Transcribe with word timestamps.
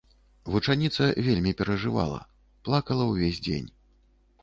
Вучаніца 0.55 1.09
вельмі 1.27 1.53
перажывала, 1.61 2.19
плакала 2.67 3.03
ўвесь 3.15 3.43
дзень. 3.47 3.73